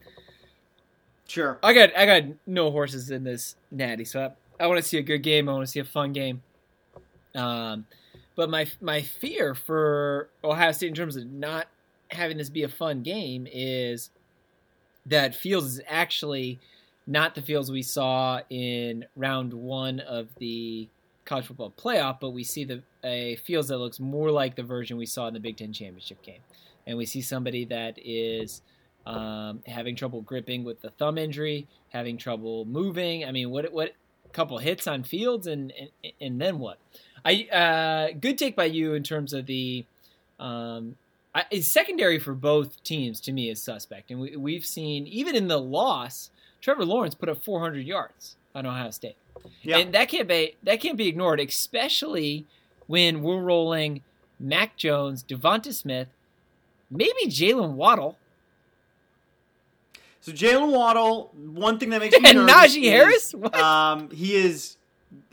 [1.28, 1.60] sure.
[1.64, 4.98] I got I got no horses in this natty, so I, I want to see
[4.98, 5.50] a good game.
[5.50, 6.42] I want to see a fun game.
[7.36, 7.86] Um,
[8.36, 11.68] but my my fear for Ohio State in terms of not
[12.10, 14.10] having this be a fun game is
[15.06, 16.60] that Fields is actually
[17.08, 20.88] not the Fields we saw in round one of the
[21.26, 24.98] college football playoff, but we see the a Fields that looks more like the version
[24.98, 26.42] we saw in the Big Ten championship game,
[26.86, 28.62] and we see somebody that is
[29.06, 33.26] um, having trouble gripping with the thumb injury, having trouble moving.
[33.26, 33.94] I mean, what what
[34.32, 36.78] couple hits on Fields, and and, and then what?
[37.24, 39.86] I uh, good take by you in terms of the
[40.40, 40.96] um,
[41.34, 45.48] I, secondary for both teams to me is suspect, and we, we've seen even in
[45.48, 46.30] the loss,
[46.62, 49.16] Trevor Lawrence put up 400 yards on Ohio State,
[49.64, 49.78] Yeah.
[49.80, 52.46] and that can't be that can't be ignored, especially
[52.88, 54.02] when we're rolling
[54.40, 56.08] Mac Jones, Devonta Smith,
[56.90, 58.18] maybe Jaylen Waddle,
[60.22, 63.36] So Jaylen Waddle, one thing that makes me and nervous Najee is, Harris.
[63.54, 64.78] Um, he is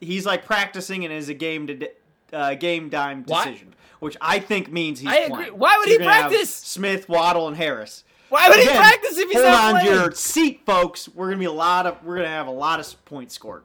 [0.00, 1.90] he's like practicing and is a game to
[2.32, 5.36] uh, game time Why- decision, which I think means he's I agree.
[5.46, 5.58] playing.
[5.58, 6.54] Why would So he practice?
[6.54, 8.04] Smith, Waddle, and Harris.
[8.28, 9.86] Why would he practice if he's hold not on playing?
[9.86, 11.08] to your seat, folks.
[11.08, 12.02] We're gonna be a lot of.
[12.04, 13.64] We're gonna have a lot of points scored.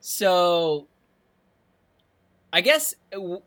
[0.00, 0.86] So,
[2.52, 3.42] I guess uh, w-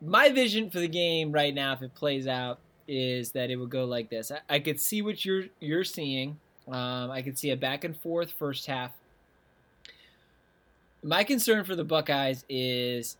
[0.00, 3.70] my vision for the game right now, if it plays out, is that it would
[3.70, 4.30] go like this.
[4.30, 6.38] I, I could see what you're you're seeing.
[6.68, 8.92] Um, I could see a back and forth first half.
[11.02, 13.16] My concern for the Buckeyes is,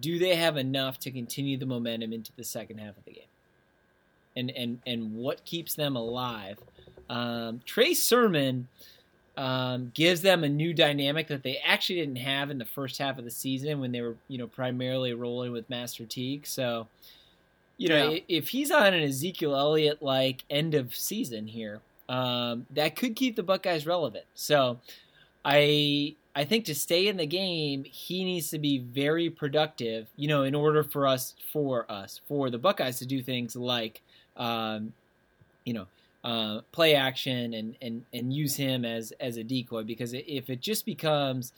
[0.00, 3.24] do they have enough to continue the momentum into the second half of the game?
[4.36, 6.58] And and and what keeps them alive?
[7.08, 8.66] Um, Trey Sermon
[9.36, 13.18] um, gives them a new dynamic that they actually didn't have in the first half
[13.18, 16.46] of the season when they were, you know, primarily rolling with Master Teague.
[16.46, 16.86] So,
[17.76, 18.20] you know, Yeah.
[18.28, 23.36] if he's on an Ezekiel Elliott like end of season here, um, that could keep
[23.36, 24.24] the Buckeyes relevant.
[24.34, 24.78] So,
[25.44, 30.08] I I think to stay in the game, he needs to be very productive.
[30.16, 34.00] You know, in order for us for us for the Buckeyes to do things like,
[34.36, 34.92] um,
[35.64, 35.86] you know,
[36.24, 40.60] uh, play action and, and, and use him as as a decoy because if it
[40.60, 41.52] just becomes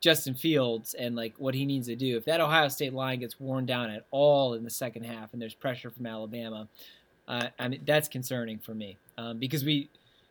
[0.00, 3.38] Justin Fields and like what he needs to do, if that Ohio State line gets
[3.38, 6.68] worn down at all in the second half and there's pressure from Alabama,
[7.28, 9.90] uh, I mean that's concerning for me um, because we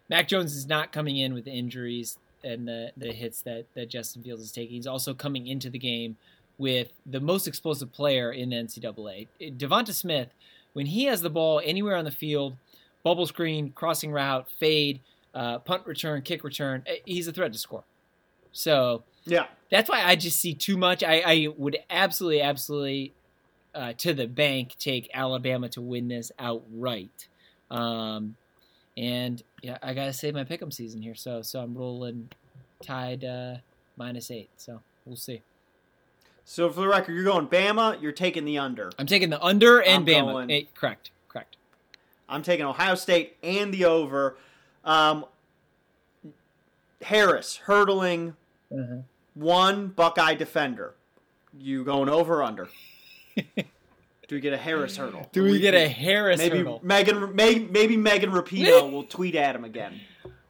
[0.10, 4.24] Mac Jones is not coming in with injuries and the the hits that that Justin
[4.24, 4.76] Fields is taking.
[4.76, 6.18] He's also coming into the game
[6.58, 10.30] with the most explosive player in the NCAA, Devonta Smith.
[10.74, 12.58] When he has the ball anywhere on the field,
[13.04, 15.02] bubble screen, crossing route, fade,
[15.34, 16.84] uh, punt return, kick return.
[16.86, 17.84] eh, He's a threat to score.
[18.52, 21.04] So Yeah, that's why I just see too much.
[21.04, 23.14] I, I would absolutely, absolutely,
[23.74, 27.28] uh, to the bank, take Alabama to win this outright.
[27.72, 28.36] Um,
[28.96, 32.30] and yeah, I gotta save my pick'em season here, so so I'm rolling
[32.84, 33.56] tied uh,
[33.98, 34.50] minus eight.
[34.58, 35.42] So we'll see.
[36.46, 38.02] So for the record, you're going Bama.
[38.02, 38.92] You're taking the under.
[39.00, 40.32] I'm taking the under and I'm Bama.
[40.34, 41.56] going- Eh, correct, correct.
[42.30, 44.38] I'm taking Ohio State and the over.
[44.84, 45.26] Um,
[47.02, 48.36] Harris hurdling
[49.34, 50.96] one Buckeye defender.
[51.58, 52.70] You going over or under?
[53.36, 55.30] Do we get a Harris hurdle?
[55.32, 56.80] Do we get a Harris maybe hurdle?
[56.82, 57.36] Megan?
[57.36, 60.00] Maybe, maybe Megan Rapinoe will tweet at him again.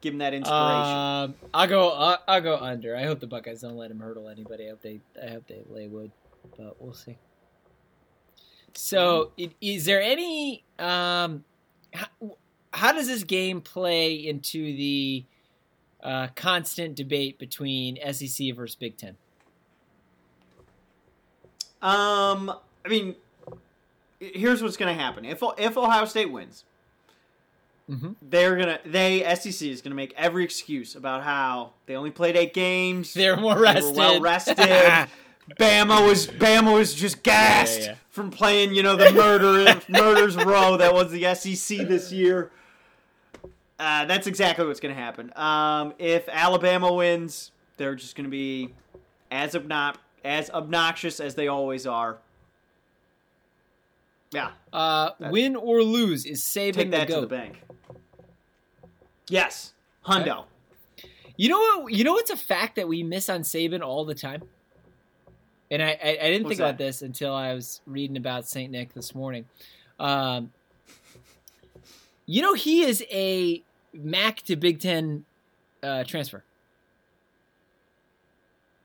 [0.04, 0.96] Give him that inspiration.
[0.96, 1.88] Um, I'll go.
[1.90, 2.94] I'll, I'll go under.
[2.94, 4.66] I hope the Buckeyes don't let him hurdle anybody.
[4.66, 5.00] I hope they.
[5.20, 6.10] I hope they lay wood,
[6.58, 7.16] but we'll see.
[8.74, 10.62] So, i- is there any?
[10.78, 11.44] Um,
[11.94, 12.06] how,
[12.74, 15.24] how does this game play into the
[16.02, 19.16] uh, constant debate between SEC versus Big Ten?
[21.80, 22.52] Um,
[22.84, 23.14] I mean,
[24.20, 25.24] here's what's going to happen.
[25.24, 26.64] If if Ohio State wins,
[27.90, 28.12] Mm-hmm.
[28.22, 32.54] they're gonna they SEC is gonna make every excuse about how they only played eight
[32.54, 33.12] games.
[33.12, 33.90] They're more They rested.
[33.92, 34.56] were well rested.
[35.60, 37.94] Bama was Bama was just gassed Yeah, yeah.
[38.08, 42.50] from playing, you know, the murder murders row that was the SEC this year.
[43.78, 45.32] Uh, that's exactly what's going to happen.
[45.36, 48.72] Um, if Alabama wins, they're just going to be
[49.30, 52.16] as obnox- as obnoxious as they always are.
[54.34, 57.62] Yeah, Uh, win or lose is Saban take the that to the bank.
[59.28, 59.72] Yes,
[60.06, 60.44] Hundo.
[61.36, 61.92] You know what?
[61.92, 64.42] You know what's a fact that we miss on Saban all the time,
[65.70, 68.70] and I I, I didn't What's think about this until I was reading about Saint
[68.72, 69.46] Nick this morning.
[69.98, 70.52] Um,
[72.26, 75.24] you know he is a MAC to Big Ten
[75.82, 76.44] uh, transfer,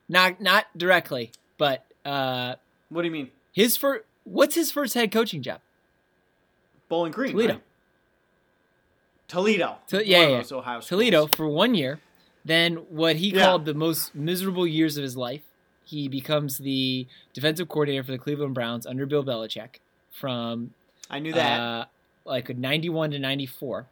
[0.07, 2.55] not not directly, but uh,
[2.89, 3.31] What do you mean?
[3.51, 4.05] his first.
[4.31, 5.59] What's his first head coaching job?
[6.87, 7.53] Bowling Green, Toledo.
[7.53, 7.63] right?
[9.27, 9.77] Toledo.
[9.87, 10.43] To- yeah, yeah.
[10.51, 10.87] Ohio schools.
[10.87, 11.99] Toledo for one year.
[12.45, 13.45] Then what he Yeah.
[13.45, 15.41] called the most miserable years of his life.
[15.85, 19.77] He becomes the defensive coordinator for the Cleveland Browns under Bill Belichick
[20.11, 20.73] from
[21.09, 21.59] I knew that.
[21.59, 21.85] uh,
[22.25, 23.87] like 91 to 94.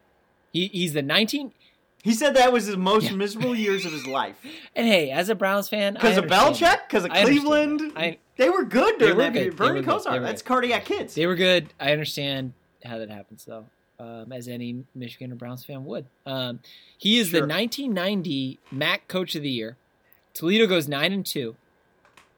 [0.53, 1.53] He, he's the 19
[2.03, 3.15] he said that was his most Yeah.
[3.17, 4.35] miserable years of his life.
[4.75, 6.87] and hey, as a Browns fan, Because of Belichick?
[6.87, 7.93] Because of I Cleveland?
[7.95, 9.53] I- they were good They during were that period.
[9.53, 10.03] They Bernie were good.
[10.03, 10.21] They Kosar.
[10.21, 10.47] That's good.
[10.47, 11.15] cardiac kids.
[11.15, 11.73] They were good.
[11.79, 12.53] I understand
[12.85, 13.65] how that happens though.
[13.99, 16.05] Um, as any Michigan or Browns fan would.
[16.27, 16.59] Um,
[16.99, 17.41] he is Sure.
[17.41, 19.75] the 1990 MAC Coach of the Year.
[20.35, 21.55] Toledo goes nine and two.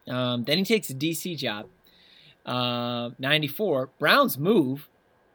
[0.07, 1.65] Um, then he takes a DC job.
[2.45, 4.87] Uh, 94 Browns move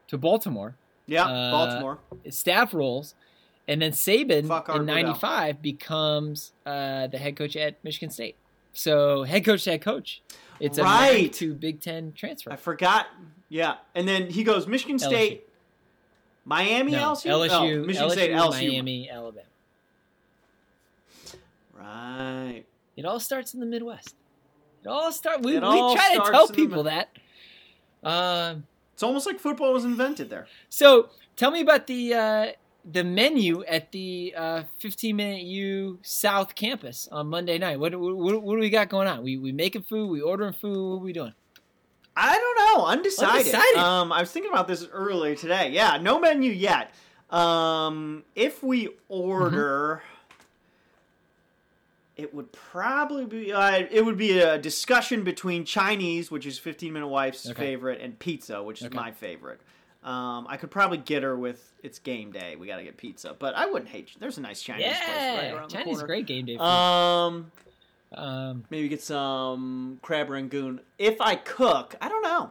[0.08, 0.76] to Baltimore.
[1.06, 1.98] yeah, uh, Baltimore.
[2.30, 3.14] Staff roles,
[3.68, 8.37] and then Saban Fuck in '95 becomes uh, the head coach at Michigan State.
[8.72, 10.22] So head coach to head coach.
[10.61, 11.24] It's a Right.
[11.24, 12.53] MAC to Big Ten transfer.
[12.53, 13.07] I forgot.
[13.48, 13.77] Yeah.
[13.94, 15.48] And then he goes Michigan State,
[16.44, 17.48] Miami, No, LSU?
[17.48, 18.70] LSU, Michigan LSU, State, LSU.
[18.72, 19.46] Miami, Alabama.
[21.72, 22.64] Right.
[22.96, 24.14] It all starts in the Midwest.
[24.85, 25.42] It all start.
[25.42, 27.11] We, It we try to tell people that.
[28.03, 30.46] Um, It's almost like football was invented there.
[30.68, 32.46] so tell me about the uh,
[32.85, 37.81] the menu at the uh, 15 minute U South Campus on Monday night.
[37.81, 39.23] What, what, what do we got going on?
[39.23, 40.09] We we making food?
[40.11, 40.90] We ordering food?
[40.90, 41.33] What are we doing?
[42.16, 42.87] I don't know.
[42.87, 43.47] Undecided.
[43.55, 43.77] Undecided.
[43.79, 45.70] Um, I was thinking about this earlier today.
[45.73, 46.92] Yeah, no menu yet.
[47.31, 50.03] Um, if we order,
[52.16, 53.53] it would probably be.
[53.53, 57.59] Uh, it would be a discussion between Chinese, which is Fifteen Minute Wife's Okay.
[57.61, 58.97] favorite, and pizza, which is Okay.
[58.97, 59.61] my favorite.
[60.05, 62.57] Um, I could probably get her with it's game day.
[62.57, 64.11] We got to get pizza, but I wouldn't hate.
[64.21, 66.07] There's a nice Chinese place right Yeah, around the Chinese corner.
[66.07, 66.57] great game day.
[66.59, 67.51] Um,
[68.14, 70.81] um, maybe get some crab rangoon.
[70.99, 72.51] If I cook, I don't know.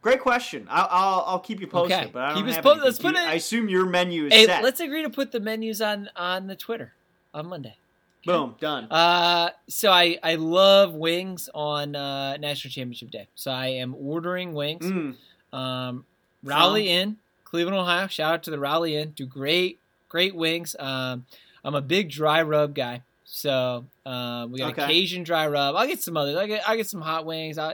[0.00, 0.66] Great question.
[0.70, 2.10] I'll I'll, I'll keep you posted, Okay.
[2.12, 4.46] but I don't Keep have po- let's put it- I assume your menu is hey,
[4.46, 4.62] set.
[4.62, 6.94] let's agree to put the menus on on the Twitter
[7.34, 7.76] on Monday.
[8.24, 8.84] Boom, done.
[8.90, 13.28] Uh, so I I love wings on uh, National Championship Day.
[13.34, 14.84] So I am ordering wings.
[14.86, 15.16] Mm.
[15.52, 16.04] Um,
[16.44, 18.06] Raleigh Inn, Cleveland, Ohio.
[18.06, 19.12] Shout out to the Raleigh Inn.
[19.16, 20.74] Do great, great wings.
[20.78, 21.26] Um,
[21.64, 23.02] I'm a big dry rub guy.
[23.24, 24.84] So um, we got Okay.
[24.84, 25.76] a Cajun dry rub.
[25.76, 26.36] I'll get some others.
[26.36, 27.58] I get I get some hot wings.
[27.58, 27.72] I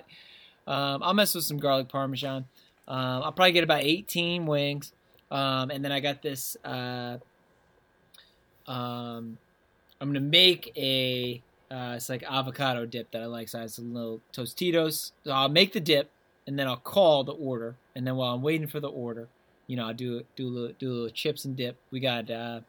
[0.66, 2.46] um, I'll mess with some garlic parmesan.
[2.88, 4.92] Um, I'll probably get about 18 wings.
[5.31, 6.57] Um, and then I got this.
[6.64, 7.18] Uh,
[8.66, 9.38] um,
[10.00, 11.40] I'm gonna make a.
[11.70, 13.48] Uh, it's like avocado dip that I like.
[13.48, 15.12] So I have some little Tostitos.
[15.24, 16.11] So I'll make the dip,
[16.46, 17.76] and then I'll call the order.
[17.96, 19.28] And then while I'm waiting for the order,
[19.66, 21.76] you know, I'll do do a little, do a little chips and dip.
[21.90, 22.61] We got uh,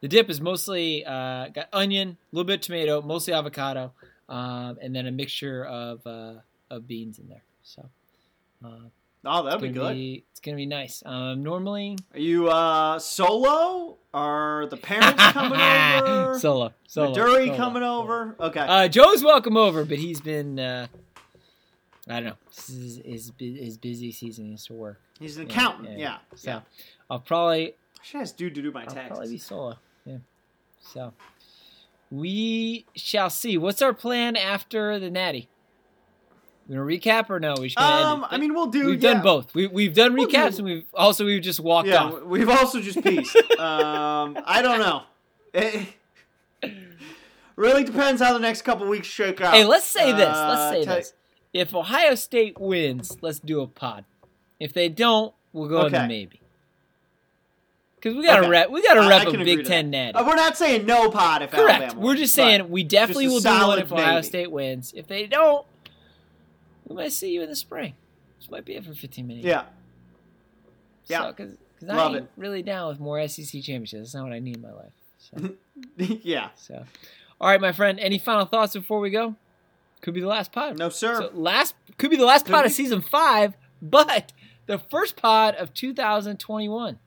[0.00, 3.92] the dip is mostly uh, got onion, a little bit of tomato, mostly avocado,
[4.28, 6.34] um, and then a mixture of uh,
[6.70, 7.42] of beans in there.
[7.62, 7.84] So
[8.64, 8.68] uh,
[9.22, 9.92] Oh, that'll be good.
[9.94, 11.02] be it's gonna be nice.
[11.04, 13.98] Um, normally Are you uh, solo?
[14.14, 16.38] Are the parents coming over?
[16.38, 18.02] solo, solo, Maduri solo, coming solo.
[18.02, 18.36] over?
[18.40, 18.60] Okay.
[18.60, 20.86] Uh, Joe's welcome over, but he's been uh,
[22.08, 22.36] I don't know.
[22.48, 24.46] This is his, bu- his busy season.
[24.46, 25.00] He has to work.
[25.18, 25.90] He's an accountant.
[25.98, 26.16] yeah, Yeah.
[26.34, 26.60] So yeah.
[27.10, 29.76] I'll probably I should ask dude to do my I'll probably be solo.
[30.06, 30.18] Yeah.
[30.80, 31.12] So
[32.10, 33.58] we shall see.
[33.58, 35.48] What's our plan after the Natty?
[36.66, 37.54] We gonna recap or no?
[37.58, 37.78] We should.
[37.80, 38.24] Um.
[38.30, 38.86] I mean, we'll do.
[38.86, 39.14] we've yeah.
[39.14, 39.54] done both.
[39.54, 42.22] We we've done We'll recaps do- and we've also we've just walked Yeah, off.
[42.22, 43.36] we've also just pieced.
[43.58, 45.02] um, I don't know.
[45.52, 45.88] It
[47.56, 49.52] really depends how the next couple weeks shake out.
[49.54, 50.28] Hey, let's say this.
[50.28, 51.12] Uh, Let's say tell- this.
[51.52, 54.04] If Ohio State wins, let's do a pod.
[54.58, 56.06] If they don't, we'll go Okay.
[56.06, 56.40] maybe.
[57.96, 58.50] Because we got to Okay.
[58.50, 58.70] rep.
[58.70, 60.14] We got to I- I rep can a Big Ten natty.
[60.16, 61.82] Uh, we're not saying no pod if Correct.
[61.82, 64.20] Alabama We're just saying we definitely will do one if Ohio.
[64.22, 64.92] State wins.
[64.96, 65.66] If they don't,
[66.86, 67.94] we might see you in the spring.
[68.38, 69.46] This might be it for 15 minutes.
[69.46, 69.64] Yeah.
[71.08, 71.30] Yeah.
[71.30, 71.56] Because
[71.88, 72.30] I ain't it.
[72.36, 74.12] really down with more SEC championships.
[74.12, 74.92] That's not what I need in my life.
[75.18, 75.50] So,
[76.22, 76.48] yeah.
[76.56, 76.84] so.
[77.40, 78.00] all right, my friend.
[78.00, 79.34] Any final thoughts before we go?
[80.00, 80.78] Could be the last pod.
[80.78, 81.16] No, sir.
[81.20, 82.66] So last could be the last Could pod be.
[82.68, 84.32] of season five, but
[84.66, 86.98] the first pod of 2021.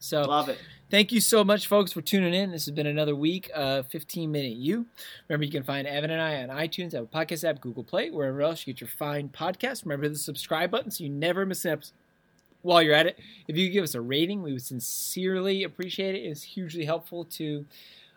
[0.00, 0.58] So Love it.
[0.90, 2.52] thank you so much, folks, for tuning in.
[2.52, 4.86] This has been another week of 15 Minute U.
[5.28, 8.40] Remember, you can find Evan and I on iTunes, Apple Podcast app, Google Play, wherever
[8.42, 9.84] else you get your fine podcasts.
[9.84, 11.92] Remember the subscribe button so you never miss an episode.
[12.62, 16.16] While you're at it, if you could give us a rating, we would sincerely appreciate
[16.16, 16.18] it.
[16.26, 17.64] It's hugely helpful to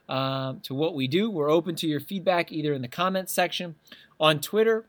[0.10, 1.30] um, to what we do.
[1.30, 3.76] We're open to your feedback either in the comments section
[4.20, 4.86] on Twitter,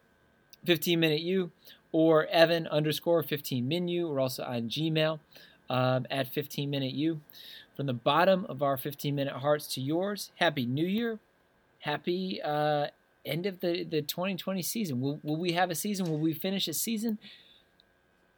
[0.65, 1.51] 15 Minute U,
[1.93, 4.09] or Evan underscore 15 Minu.
[4.09, 5.21] We're also on Gmail
[5.71, 7.21] um, at 15 Minute U.
[7.77, 11.19] From the bottom of our 15 minute hearts to yours, Happy New Year.
[11.81, 12.89] Happy uh,
[13.25, 15.01] end of the, the 2020 season.
[15.01, 16.07] Will, will we have a season?
[16.07, 17.19] Will we finish a season?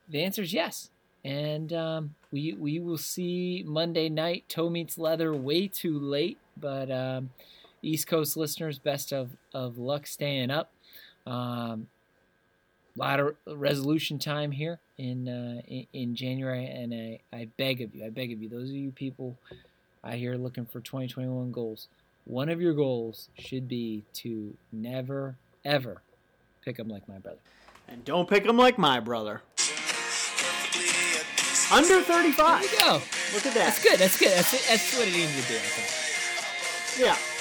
[0.09, 0.91] The answer is yes.
[1.25, 4.45] And um, we we will see Monday night.
[4.49, 7.31] Toe meets leather way too late, but um,
[7.85, 10.71] East Coast listeners, best of, of luck staying up.
[11.27, 11.89] Um,
[12.97, 15.61] a lot of resolution time here in, uh,
[15.93, 18.93] in January, and I, I beg of you, I beg of you, those of you
[18.93, 19.37] people
[20.05, 21.89] out here looking for 2021 goals,
[22.25, 26.03] one of your goals should be to never ever
[26.65, 27.39] pick them like my brother.
[27.89, 29.43] And don't pick them like my brother.
[31.73, 32.61] Under 35.
[32.61, 32.93] There you go.
[33.33, 33.75] Look at that.
[33.75, 33.99] That's good.
[33.99, 34.33] That's good.
[34.33, 35.57] That's that's what it needs to be.
[35.57, 37.07] I think.
[37.07, 37.34] Yeah.